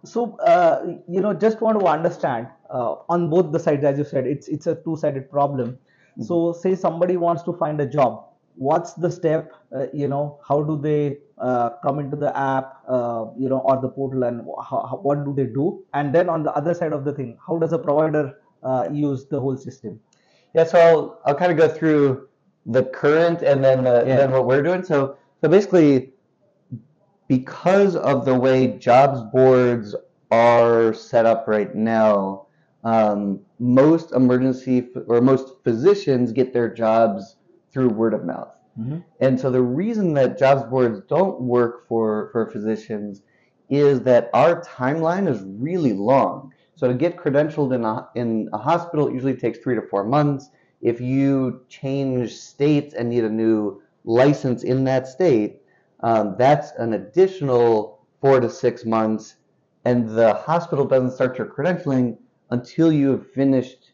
So 0.07 0.37
uh, 0.39 0.97
you 1.07 1.21
know, 1.21 1.33
just 1.33 1.61
want 1.61 1.79
to 1.79 1.85
understand 1.85 2.47
uh, 2.69 2.95
on 3.09 3.29
both 3.29 3.51
the 3.51 3.59
sides, 3.59 3.83
as 3.83 3.97
you 3.97 4.05
said, 4.05 4.25
it's 4.25 4.47
it's 4.47 4.67
a 4.67 4.75
two-sided 4.75 5.29
problem. 5.29 5.77
So 6.21 6.35
mm-hmm. 6.35 6.59
say 6.59 6.75
somebody 6.75 7.17
wants 7.17 7.43
to 7.43 7.53
find 7.53 7.79
a 7.81 7.85
job, 7.85 8.25
what's 8.55 8.93
the 8.93 9.11
step? 9.11 9.51
Uh, 9.75 9.85
you 9.93 10.07
know, 10.07 10.39
how 10.47 10.63
do 10.63 10.79
they 10.81 11.17
uh, 11.37 11.69
come 11.83 11.99
into 11.99 12.15
the 12.15 12.35
app, 12.35 12.77
uh, 12.87 13.25
you 13.37 13.49
know, 13.49 13.59
or 13.59 13.79
the 13.81 13.89
portal, 13.89 14.23
and 14.23 14.41
how, 14.69 14.99
what 15.03 15.23
do 15.25 15.33
they 15.33 15.45
do? 15.45 15.83
And 15.93 16.13
then 16.13 16.29
on 16.29 16.43
the 16.43 16.51
other 16.53 16.73
side 16.73 16.93
of 16.93 17.05
the 17.05 17.13
thing, 17.13 17.37
how 17.45 17.57
does 17.57 17.73
a 17.73 17.77
provider 17.77 18.39
uh, 18.63 18.89
use 18.91 19.25
the 19.25 19.39
whole 19.39 19.57
system? 19.57 19.99
Yeah, 20.55 20.63
so 20.63 20.79
I'll, 20.79 21.21
I'll 21.25 21.35
kind 21.35 21.51
of 21.51 21.57
go 21.57 21.67
through 21.67 22.27
the 22.65 22.83
current 22.83 23.41
and 23.43 23.63
then 23.63 23.83
the, 23.83 24.03
yeah. 24.07 24.17
then 24.17 24.31
what 24.31 24.45
we're 24.45 24.63
doing. 24.63 24.83
So 24.83 25.17
so 25.41 25.49
basically, 25.49 26.13
because 27.27 27.95
of 27.95 28.25
the 28.25 28.35
way 28.35 28.77
jobs 28.77 29.21
boards 29.31 29.95
are 30.31 30.93
set 30.93 31.25
up 31.25 31.45
right 31.47 31.73
now, 31.75 32.47
um, 32.83 33.39
most 33.59 34.13
emergency 34.13 34.87
or 35.07 35.21
most 35.21 35.55
physicians 35.63 36.31
get 36.31 36.53
their 36.53 36.73
jobs 36.73 37.35
through 37.71 37.89
word 37.89 38.13
of 38.13 38.23
mouth. 38.25 38.49
Mm-hmm. 38.79 38.99
And 39.19 39.39
so 39.39 39.49
the 39.49 39.61
reason 39.61 40.13
that 40.13 40.37
jobs 40.37 40.63
boards 40.63 41.01
don't 41.09 41.41
work 41.41 41.87
for, 41.87 42.29
for 42.31 42.49
physicians 42.49 43.21
is 43.69 44.01
that 44.01 44.29
our 44.33 44.61
timeline 44.63 45.27
is 45.27 45.41
really 45.43 45.93
long. 45.93 46.53
So 46.75 46.87
to 46.87 46.93
get 46.93 47.17
credentialed 47.17 47.73
in 47.73 47.83
a, 47.83 48.07
in 48.15 48.49
a 48.53 48.57
hospital, 48.57 49.07
it 49.07 49.13
usually 49.13 49.35
takes 49.35 49.57
three 49.59 49.75
to 49.75 49.81
four 49.81 50.03
months. 50.03 50.49
If 50.81 51.01
you 51.01 51.61
change 51.67 52.35
states 52.35 52.93
and 52.93 53.09
need 53.09 53.23
a 53.23 53.29
new 53.29 53.81
license 54.05 54.63
in 54.63 54.83
that 54.83 55.07
state, 55.07 55.61
um, 56.01 56.35
that's 56.37 56.71
an 56.77 56.93
additional 56.93 58.05
four 58.21 58.39
to 58.39 58.49
six 58.49 58.85
months. 58.85 59.35
And 59.85 60.09
the 60.09 60.33
hospital 60.33 60.85
doesn't 60.85 61.11
start 61.11 61.37
your 61.37 61.47
credentialing 61.47 62.17
until 62.49 62.91
you 62.91 63.11
have 63.11 63.31
finished 63.31 63.91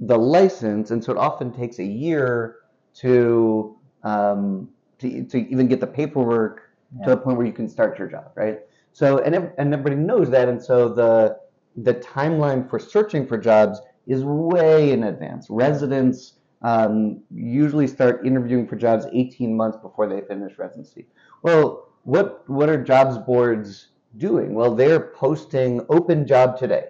the 0.00 0.16
license, 0.16 0.90
and 0.90 1.02
so 1.02 1.12
it 1.12 1.18
often 1.18 1.52
takes 1.52 1.78
a 1.78 1.84
year 1.84 2.56
to 2.94 3.76
um, 4.02 4.68
to, 4.98 5.24
to 5.24 5.38
even 5.50 5.68
get 5.68 5.80
the 5.80 5.86
paperwork 5.86 6.70
yeah. 6.98 7.04
to 7.04 7.10
the 7.10 7.16
point 7.16 7.36
where 7.36 7.46
you 7.46 7.52
can 7.52 7.68
start 7.68 7.98
your 7.98 8.08
job, 8.08 8.32
right? 8.34 8.60
So 8.92 9.18
and 9.18 9.34
and 9.34 9.72
everybody 9.72 9.96
knows 9.96 10.30
that, 10.30 10.48
and 10.48 10.62
so 10.62 10.88
the 10.88 11.38
the 11.76 11.94
timeline 11.94 12.68
for 12.68 12.78
searching 12.78 13.26
for 13.26 13.38
jobs 13.38 13.80
is 14.06 14.24
way 14.24 14.92
in 14.92 15.04
advance. 15.04 15.48
Residents 15.50 16.34
um, 16.66 17.22
usually 17.30 17.86
start 17.86 18.26
interviewing 18.26 18.66
for 18.66 18.74
jobs 18.74 19.06
18 19.12 19.56
months 19.56 19.78
before 19.80 20.08
they 20.08 20.20
finish 20.26 20.58
residency. 20.58 21.06
Well, 21.42 21.86
what 22.02 22.42
what 22.48 22.68
are 22.68 22.82
jobs 22.82 23.18
boards 23.18 23.90
doing? 24.16 24.52
Well, 24.52 24.74
they're 24.74 25.12
posting 25.14 25.86
open 25.88 26.26
job 26.26 26.58
today. 26.58 26.86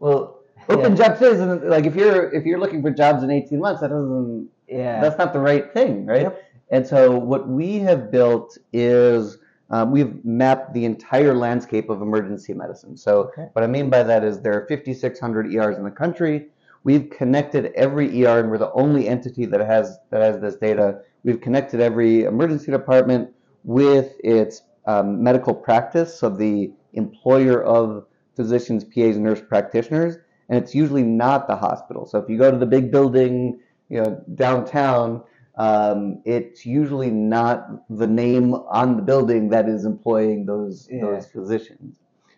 Well, 0.00 0.40
open 0.68 0.96
yeah. 0.96 1.06
job 1.06 1.18
says 1.18 1.62
like 1.62 1.86
if 1.86 1.94
you're 1.94 2.34
if 2.34 2.44
you're 2.44 2.58
looking 2.58 2.82
for 2.82 2.90
jobs 2.90 3.22
in 3.22 3.30
18 3.30 3.60
months, 3.60 3.80
that 3.82 3.90
doesn't 3.90 4.48
yeah 4.66 5.00
that's 5.00 5.16
not 5.16 5.32
the 5.32 5.38
right 5.38 5.72
thing, 5.72 6.04
right? 6.04 6.22
Yep. 6.22 6.44
And 6.70 6.84
so 6.84 7.16
what 7.16 7.48
we 7.48 7.78
have 7.78 8.10
built 8.10 8.58
is 8.72 9.38
um, 9.70 9.92
we've 9.92 10.24
mapped 10.24 10.74
the 10.74 10.84
entire 10.84 11.34
landscape 11.34 11.88
of 11.88 12.02
emergency 12.02 12.52
medicine. 12.52 12.96
So 12.96 13.30
okay. 13.30 13.46
what 13.52 13.62
I 13.62 13.68
mean 13.68 13.90
by 13.90 14.02
that 14.02 14.24
is 14.24 14.40
there 14.40 14.54
are 14.54 14.66
5,600 14.66 15.54
ERs 15.54 15.78
in 15.78 15.84
the 15.84 15.90
country. 15.90 16.48
We've 16.88 17.10
connected 17.10 17.66
every 17.74 18.24
ER, 18.24 18.40
and 18.40 18.50
we're 18.50 18.56
the 18.56 18.72
only 18.72 19.08
entity 19.08 19.44
that 19.44 19.60
has 19.60 19.98
that 20.08 20.22
has 20.22 20.40
this 20.40 20.56
data. 20.56 21.02
We've 21.22 21.38
connected 21.38 21.80
every 21.80 22.22
emergency 22.24 22.72
department 22.72 23.28
with 23.62 24.14
its 24.24 24.62
um, 24.86 25.22
medical 25.22 25.54
practice, 25.54 26.18
so 26.18 26.30
the 26.30 26.72
employer 26.94 27.62
of 27.62 28.06
physicians, 28.36 28.84
PAs, 28.84 29.16
and 29.16 29.24
nurse 29.24 29.42
practitioners, 29.46 30.16
and 30.48 30.62
it's 30.62 30.74
usually 30.74 31.02
not 31.02 31.46
the 31.46 31.56
hospital. 31.56 32.06
So 32.06 32.20
if 32.20 32.30
you 32.30 32.38
go 32.38 32.50
to 32.50 32.56
the 32.56 32.64
big 32.64 32.90
building, 32.90 33.60
you 33.90 34.00
know, 34.00 34.24
downtown, 34.36 35.22
um, 35.58 36.22
it's 36.24 36.64
usually 36.64 37.10
not 37.10 37.68
the 37.90 38.06
name 38.06 38.54
on 38.54 38.96
the 38.96 39.02
building 39.02 39.50
that 39.50 39.68
is 39.68 39.84
employing 39.84 40.46
those 40.46 40.88
yeah. 40.90 41.02
those 41.02 41.26
physicians, 41.26 41.96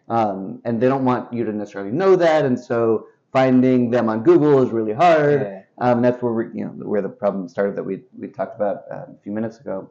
um, 0.09 0.61
and 0.65 0.81
they 0.81 0.89
don't 0.89 1.05
want 1.05 1.33
you 1.33 1.45
to 1.45 1.53
necessarily 1.53 1.93
know 1.93 2.17
that, 2.17 2.45
and 2.45 2.59
so 2.59 3.07
finding 3.33 3.91
them 3.91 4.09
on 4.09 4.23
Google 4.23 4.63
is 4.63 4.71
really 4.71 4.93
hard. 4.93 5.43
Yeah. 5.43 5.63
Um, 5.79 6.03
that's 6.03 6.23
where 6.23 6.33
we, 6.33 6.45
you 6.59 6.65
know 6.67 6.71
where 6.71 7.03
the 7.03 7.09
problem 7.09 7.49
started 7.49 7.77
that 7.77 7.85
we 7.85 8.03
we 8.19 8.29
talked 8.29 8.57
about 8.57 8.85
uh, 8.91 9.07
a 9.09 9.17
few 9.23 9.33
minutes 9.33 9.61
ago. 9.61 9.91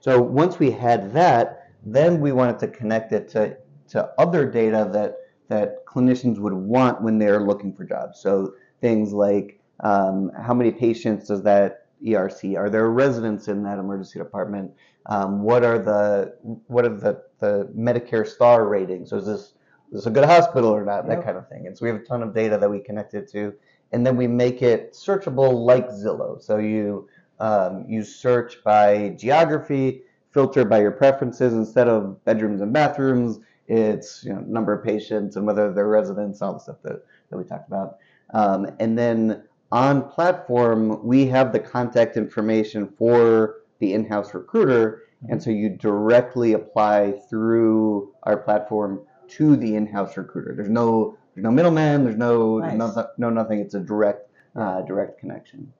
So 0.00 0.20
once 0.20 0.58
we 0.58 0.70
had 0.70 1.14
that, 1.14 1.70
then 1.86 2.20
we 2.20 2.32
wanted 2.32 2.58
to 2.60 2.68
connect 2.68 3.12
it 3.12 3.28
to 3.30 3.56
to 3.88 4.10
other 4.18 4.50
data 4.50 4.88
that 4.92 5.16
that 5.48 5.86
clinicians 5.86 6.38
would 6.38 6.52
want 6.52 7.02
when 7.02 7.18
they're 7.18 7.40
looking 7.40 7.74
for 7.74 7.84
jobs. 7.84 8.20
So 8.20 8.54
things 8.80 9.12
like 9.12 9.60
um, 9.80 10.30
how 10.40 10.54
many 10.54 10.70
patients 10.70 11.28
does 11.28 11.42
that 11.42 11.86
ERC? 12.04 12.56
Are 12.56 12.70
there 12.70 12.90
residents 12.90 13.48
in 13.48 13.62
that 13.62 13.78
emergency 13.78 14.18
department? 14.18 14.72
Um, 15.06 15.42
what 15.42 15.64
are 15.64 15.78
the 15.78 16.36
what 16.66 16.84
are 16.84 16.96
the, 16.96 17.22
the 17.40 17.70
Medicare 17.76 18.26
star 18.26 18.66
ratings? 18.66 19.10
So 19.10 19.18
is 19.18 19.26
this 19.26 19.40
is 19.40 19.53
this 19.94 20.06
a 20.06 20.10
good 20.10 20.24
hospital 20.24 20.70
or 20.70 20.84
not? 20.84 21.06
That 21.06 21.24
kind 21.24 21.36
of 21.36 21.48
thing. 21.48 21.66
And 21.66 21.76
so 21.76 21.84
we 21.84 21.90
have 21.90 22.00
a 22.00 22.04
ton 22.04 22.22
of 22.22 22.34
data 22.34 22.58
that 22.58 22.68
we 22.68 22.80
connect 22.80 23.14
it 23.14 23.30
to, 23.32 23.54
and 23.92 24.06
then 24.06 24.16
we 24.16 24.26
make 24.26 24.60
it 24.62 24.92
searchable 24.92 25.64
like 25.64 25.88
Zillow. 25.88 26.42
So 26.42 26.58
you 26.58 27.08
um, 27.40 27.84
you 27.88 28.02
search 28.02 28.62
by 28.62 29.10
geography, 29.18 30.02
filter 30.32 30.64
by 30.64 30.80
your 30.80 30.92
preferences 30.92 31.52
instead 31.54 31.88
of 31.88 32.24
bedrooms 32.24 32.60
and 32.60 32.72
bathrooms 32.72 33.40
it's 33.66 34.24
you 34.24 34.32
know 34.32 34.40
number 34.40 34.72
of 34.72 34.84
patients 34.84 35.36
and 35.36 35.46
whether 35.46 35.72
they're 35.72 35.88
residents, 35.88 36.42
all 36.42 36.54
the 36.54 36.58
stuff 36.58 36.76
that, 36.82 37.04
that 37.30 37.36
we 37.36 37.44
talked 37.44 37.68
about. 37.68 37.98
Um, 38.32 38.68
and 38.80 38.98
then 38.98 39.44
on 39.72 40.08
platform, 40.08 41.04
we 41.04 41.26
have 41.26 41.52
the 41.52 41.60
contact 41.60 42.16
information 42.16 42.88
for 42.98 43.56
the 43.78 43.92
in-house 43.94 44.34
recruiter, 44.34 45.02
and 45.28 45.42
so 45.42 45.50
you 45.50 45.70
directly 45.70 46.52
apply 46.52 47.12
through 47.30 48.12
our 48.24 48.36
platform 48.36 49.00
to 49.30 49.56
the 49.56 49.74
in-house 49.76 50.16
recruiter. 50.16 50.54
There's 50.54 50.68
no 50.68 51.16
there's 51.34 51.44
no 51.44 51.50
middleman. 51.50 52.04
There's 52.04 52.16
no 52.16 52.58
nice. 52.58 52.76
no, 52.76 53.06
no 53.18 53.30
nothing. 53.30 53.60
It's 53.60 53.74
a 53.74 53.80
direct 53.80 54.30
uh, 54.56 54.82
direct 54.82 55.18
connection. 55.18 55.72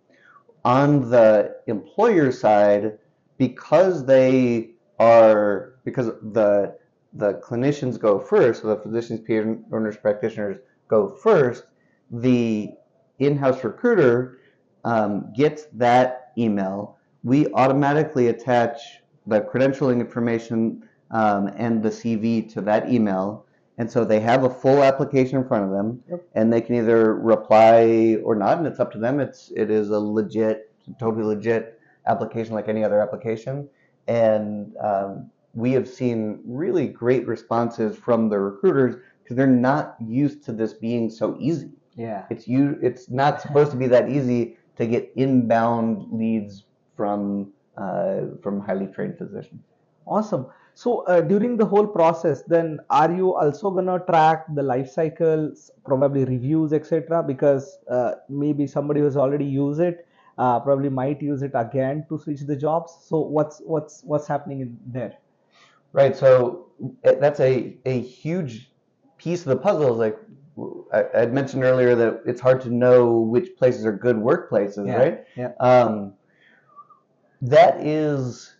On 0.65 1.11
the 1.11 1.57
employer 1.67 2.33
side, 2.33 2.99
because 3.39 4.05
they 4.07 4.71
are 4.99 5.75
because 5.85 6.07
the 6.07 6.77
the 7.13 7.35
clinicians 7.35 7.99
go 7.99 8.19
first, 8.19 8.63
so 8.63 8.69
the 8.69 8.77
physicians, 8.77 9.21
peer 9.21 9.59
or 9.71 9.81
nurse 9.81 9.97
practitioners 9.97 10.59
go 10.89 11.09
first, 11.09 11.65
the 12.11 12.71
in-house 13.21 13.63
recruiter 13.63 14.39
um, 14.85 15.33
gets 15.35 15.67
that 15.73 16.33
email. 16.37 16.99
We 17.23 17.47
automatically 17.53 18.29
attach 18.29 18.81
the 19.27 19.41
credentialing 19.41 20.01
information 20.01 20.89
um, 21.15 21.47
and 21.57 21.83
the 21.83 21.89
CV 21.89 22.53
to 22.53 22.61
that 22.61 22.91
email. 22.91 23.47
And 23.79 23.91
so 23.91 24.05
they 24.05 24.21
have 24.21 24.45
a 24.45 24.51
full 24.51 24.83
application 24.85 25.39
in 25.39 25.49
front 25.49 25.65
of 25.65 25.71
them, 25.71 26.03
yep. 26.09 26.23
and 26.35 26.53
they 26.53 26.61
can 26.61 26.77
either 26.77 27.15
reply 27.15 28.19
or 28.23 28.37
not, 28.37 28.59
and 28.59 28.67
it's 28.67 28.79
up 28.79 28.93
to 28.93 28.99
them. 28.99 29.19
It's 29.19 29.51
it 29.57 29.69
is 29.69 29.91
a 29.91 29.99
legit, 29.99 30.71
totally 31.01 31.25
legit 31.25 31.81
application 32.07 32.55
like 32.55 32.69
any 32.69 32.85
other 32.85 33.01
application, 33.01 33.69
and 34.07 34.77
um, 34.81 35.29
we 35.55 35.73
have 35.73 35.89
seen 35.89 36.41
really 36.47 36.87
great 36.87 37.27
responses 37.27 37.97
from 37.97 38.29
the 38.29 38.39
recruiters 38.39 38.95
because 39.23 39.37
they're 39.37 39.47
not 39.49 39.97
used 40.01 40.45
to 40.45 40.53
this 40.53 40.73
being 40.75 41.11
so 41.11 41.37
easy. 41.41 41.73
Yeah. 41.97 42.27
It's 42.31 42.47
you. 42.47 42.79
It's 42.81 43.11
not 43.11 43.41
supposed 43.41 43.73
to 43.73 43.77
be 43.77 43.89
that 43.89 44.09
easy 44.09 44.57
to 44.77 44.87
get 44.87 45.11
inbound 45.17 46.07
leads 46.13 46.65
from 46.97 47.53
uh, 47.77 48.21
from 48.41 48.61
highly 48.61 48.87
trained 48.87 49.19
physicians. 49.19 49.63
Awesome. 50.07 50.47
So 50.75 51.05
uh, 51.07 51.21
during 51.21 51.57
the 51.57 51.65
whole 51.65 51.87
process, 51.87 52.43
then 52.43 52.81
are 52.91 53.13
you 53.13 53.35
also 53.35 53.71
gonna 53.71 54.01
track 54.01 54.47
the 54.55 54.63
life 54.63 54.91
cycles, 54.91 55.71
probably 55.85 56.25
reviews, 56.25 56.73
etc. 56.73 57.23
Because 57.23 57.79
uh, 57.89 58.15
maybe 58.29 58.67
somebody 58.67 59.01
who's 59.01 59.17
already 59.17 59.45
used 59.45 59.81
it 59.81 60.07
uh, 60.39 60.59
probably 60.61 60.89
might 60.89 61.23
use 61.23 61.43
it 61.43 61.53
again 61.55 62.05
to 62.09 62.19
switch 62.19 62.41
the 62.41 62.57
jobs. 62.57 62.97
So 63.03 63.21
what's 63.21 63.61
what's 63.65 64.03
what's 64.03 64.27
happening 64.27 64.61
in 64.63 64.79
there? 64.87 65.15
Right. 65.93 66.17
So 66.17 66.67
eh, 67.05 67.15
that's 67.21 67.39
a 67.39 67.77
a 67.87 68.01
huge 68.01 68.73
piece 69.17 69.43
of 69.43 69.47
the 69.47 69.57
puzzle. 69.57 69.93
Is 69.93 69.99
like 69.99 70.19
I, 71.15 71.27
mentioned 71.27 71.65
earlier 71.65 71.95
that 71.95 72.23
it's 72.27 72.41
hard 72.41 72.61
to 72.63 72.71
know 72.71 73.13
which 73.19 73.57
places 73.57 73.85
are 73.85 73.93
good 73.93 74.17
workplaces, 74.17 74.87
Yeah, 74.87 74.97
right? 74.97 75.25
yeah. 75.37 75.53
Um, 75.61 76.15
that 77.43 77.81
is 77.81 78.55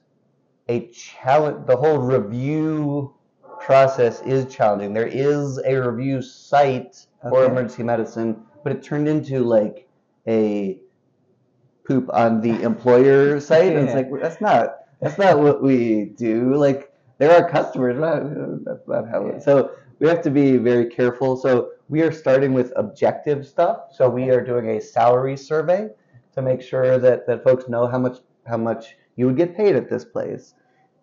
a 0.69 0.89
challenge. 0.89 1.67
The 1.67 1.77
whole 1.77 1.99
review 1.99 3.15
process 3.61 4.23
is 4.23 4.53
challenging. 4.55 4.93
There 4.93 5.07
is 5.07 5.59
a 5.65 5.75
review 5.77 6.23
site 6.23 7.07
for 7.23 7.45
emergency 7.45 7.83
medicine, 7.83 8.43
but 8.63 8.73
it 8.73 8.83
turned 8.83 9.09
into 9.09 9.41
like 9.41 9.89
a 10.27 10.79
poop 11.87 12.09
on 12.13 12.41
the 12.41 12.63
employer 12.63 13.41
site. 13.41 13.73
And 13.77 13.89
it's 13.89 13.95
Yeah. 13.95 14.11
like 14.11 14.23
that's 14.23 14.41
not 14.41 14.77
that's 15.01 15.19
not 15.19 15.39
what 15.39 15.63
we 15.63 16.07
do. 16.17 16.55
Like 16.55 16.93
there 17.19 17.31
are 17.31 17.49
customers, 17.49 17.99
not, 17.99 18.65
that's 18.65 18.89
not 18.89 19.09
how. 19.09 19.27
Yeah. 19.27 19.39
So 19.39 19.71
we 19.99 20.09
have 20.09 20.23
to 20.23 20.31
be 20.31 20.57
very 20.57 20.87
careful. 20.87 21.37
So 21.37 21.71
we 21.89 22.03
are 22.03 22.13
starting 22.13 22.53
with 22.55 22.73
objective 22.77 23.47
stuff. 23.47 23.89
So 23.93 24.09
we 24.09 24.31
are 24.31 24.43
doing 24.43 24.71
a 24.71 24.81
salary 24.81 25.37
survey 25.37 25.91
to 26.35 26.43
make 26.43 26.61
sure 26.63 26.99
that 26.99 27.27
that 27.27 27.45
folks 27.45 27.69
know 27.69 27.87
how 27.87 27.99
much 27.99 28.19
how 28.47 28.57
much 28.57 28.97
you 29.17 29.27
would 29.27 29.37
get 29.37 29.57
paid 29.57 29.77
at 29.77 29.89
this 29.91 30.05
place. 30.05 30.55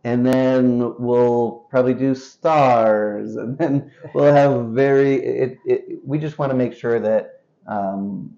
And 0.04 0.26
then 0.26 0.96
we'll 0.98 1.68
probably 1.70 1.94
do 1.94 2.16
stars, 2.16 3.36
and 3.42 3.56
then 3.60 3.92
we'll 4.16 4.34
have 4.34 4.70
very. 4.70 5.16
It, 5.24 5.58
it, 5.66 5.86
we 6.04 6.18
just 6.18 6.40
want 6.40 6.52
to 6.52 6.58
make 6.58 6.74
sure 6.74 7.00
that 7.00 7.44
um, 7.68 8.36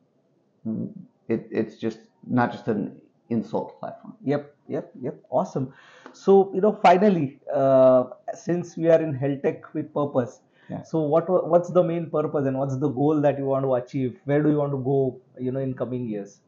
it, 1.29 1.47
it's 1.51 1.77
just 1.77 1.99
not 2.27 2.51
just 2.51 2.67
an 2.67 2.99
insult 3.29 3.79
platform. 3.79 4.15
Yep, 4.23 4.55
yep, 4.67 4.91
yep. 5.01 5.15
Awesome. 5.29 5.73
So 6.13 6.51
you 6.53 6.61
know, 6.61 6.73
finally, 6.83 7.39
uh, 7.53 8.05
since 8.33 8.77
we 8.77 8.89
are 8.89 9.01
in 9.01 9.13
health 9.13 9.41
tech 9.43 9.73
with 9.73 9.93
purpose, 9.93 10.41
Yeah. 10.69 10.83
so 10.83 11.01
what 11.13 11.29
what's 11.53 11.69
the 11.71 11.83
main 11.83 12.09
purpose 12.09 12.45
and 12.47 12.57
what's 12.57 12.77
the 12.77 12.89
goal 12.89 13.21
that 13.21 13.37
you 13.39 13.45
want 13.45 13.65
to 13.65 13.73
achieve? 13.75 14.19
Where 14.25 14.43
do 14.43 14.49
you 14.49 14.57
want 14.57 14.71
to 14.73 14.81
go? 14.91 15.21
You 15.39 15.51
know, 15.51 15.59
in 15.59 15.73
coming 15.73 16.07
years. 16.07 16.41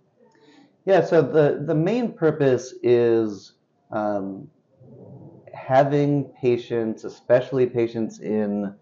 Yeah, 0.86 1.04
so 1.04 1.22
the, 1.22 1.64
the 1.66 1.76
main 1.76 2.14
purpose 2.14 2.74
is 2.84 3.54
um, 3.92 4.48
having 5.54 6.26
patients, 6.42 7.04
especially 7.06 7.66
patients 7.66 8.20
in 8.20 8.74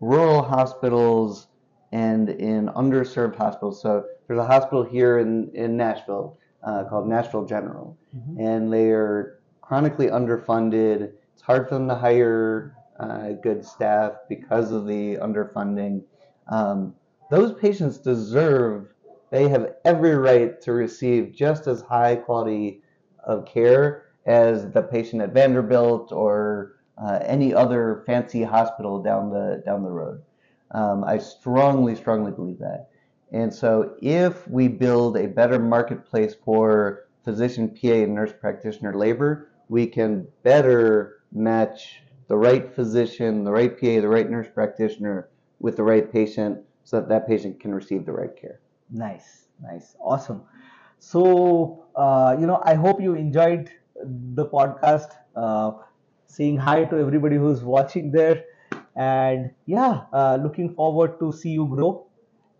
rural 0.00 0.42
hospitals 0.42 1.48
and 1.92 2.28
in 2.28 2.68
underserved 2.68 3.36
hospitals. 3.36 3.80
So 3.80 4.04
there's 4.26 4.38
a 4.38 4.46
hospital 4.46 4.84
here 4.84 5.18
in, 5.18 5.50
in 5.54 5.76
Nashville 5.76 6.38
uh, 6.62 6.84
called 6.84 7.08
Nashville 7.08 7.46
General, 7.46 7.96
and 8.38 8.70
they 8.72 8.90
are 8.90 9.40
chronically 9.62 10.08
underfunded. 10.08 11.12
It's 11.32 11.42
hard 11.42 11.68
for 11.68 11.76
them 11.76 11.88
to 11.88 11.94
hire 11.94 12.74
uh, 13.00 13.30
good 13.42 13.64
staff 13.64 14.12
because 14.28 14.70
of 14.72 14.86
the 14.86 15.16
underfunding. 15.16 16.02
Um, 16.50 16.94
those 17.30 17.52
patients 17.58 17.98
deserve, 17.98 18.92
they 19.30 19.48
have 19.48 19.74
every 19.84 20.14
right 20.14 20.60
to 20.62 20.72
receive 20.72 21.34
just 21.34 21.66
as 21.66 21.82
high 21.82 22.16
quality 22.16 22.82
of 23.24 23.44
care 23.44 24.06
as 24.26 24.70
the 24.70 24.82
patient 24.82 25.22
at 25.22 25.32
Vanderbilt 25.32 26.12
or 26.12 26.76
uh, 27.02 27.18
any 27.22 27.54
other 27.54 28.02
fancy 28.06 28.42
hospital 28.42 29.02
down 29.02 29.30
the 29.30 29.62
down 29.64 29.82
the 29.82 29.90
road. 29.90 30.22
Um, 30.72 31.04
I 31.04 31.18
strongly, 31.18 31.94
strongly 31.94 32.32
believe 32.32 32.58
that. 32.58 32.88
And 33.32 33.52
so, 33.52 33.94
if 34.00 34.48
we 34.48 34.68
build 34.68 35.16
a 35.16 35.26
better 35.26 35.58
marketplace 35.58 36.34
for 36.44 37.06
physician, 37.24 37.68
PA, 37.68 37.88
and 37.88 38.14
nurse 38.14 38.32
practitioner 38.38 38.94
labor, 38.94 39.50
we 39.68 39.86
can 39.86 40.26
better 40.42 41.20
match 41.32 42.02
the 42.28 42.36
right 42.36 42.74
physician, 42.74 43.44
the 43.44 43.52
right 43.52 43.78
PA, 43.78 44.00
the 44.00 44.08
right 44.08 44.28
nurse 44.28 44.48
practitioner 44.52 45.28
with 45.60 45.76
the 45.76 45.82
right 45.82 46.10
patient 46.10 46.58
so 46.84 47.00
that 47.00 47.08
that 47.08 47.28
patient 47.28 47.60
can 47.60 47.74
receive 47.74 48.06
the 48.06 48.12
right 48.12 48.34
care. 48.40 48.60
Nice, 48.90 49.48
nice, 49.62 49.96
awesome. 50.00 50.42
So, 50.98 51.86
uh, 51.94 52.36
you 52.38 52.46
know, 52.46 52.60
I 52.64 52.74
hope 52.74 53.00
you 53.00 53.14
enjoyed 53.14 53.70
the 54.04 54.46
podcast. 54.46 55.10
Uh, 55.36 55.72
saying 56.26 56.56
hi 56.58 56.84
to 56.84 56.98
everybody 56.98 57.36
who's 57.36 57.62
watching 57.62 58.10
there, 58.10 58.44
and 58.96 59.50
yeah, 59.66 60.02
uh, 60.12 60.38
looking 60.42 60.74
forward 60.74 61.18
to 61.20 61.32
see 61.32 61.50
you 61.50 61.66
grow. 61.66 62.06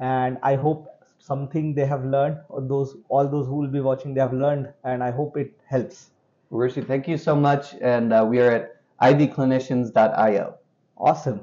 And 0.01 0.38
I 0.43 0.55
hope 0.55 0.87
something 1.19 1.75
they 1.75 1.85
have 1.87 2.05
learned, 2.05 2.38
or 2.49 2.61
those 2.62 2.97
all 3.09 3.29
those 3.29 3.47
who 3.47 3.57
will 3.57 3.69
be 3.69 3.81
watching, 3.81 4.14
they 4.14 4.21
have 4.21 4.33
learned, 4.33 4.73
and 4.85 5.03
I 5.03 5.11
hope 5.11 5.37
it 5.37 5.53
helps. 5.67 6.11
Rishi, 6.51 6.81
thank 6.83 7.09
you 7.09 7.19
so 7.19 7.35
much. 7.37 7.75
And 7.81 8.12
uh, 8.12 8.25
we 8.29 8.41
are 8.41 8.51
at 8.51 8.77
ivyclinicians.io. 9.03 10.55
Awesome. 10.97 11.41